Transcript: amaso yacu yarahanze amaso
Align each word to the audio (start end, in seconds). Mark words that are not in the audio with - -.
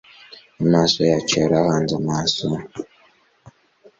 amaso 0.63 0.99
yacu 1.09 1.33
yarahanze 1.41 1.93
amaso 2.01 2.45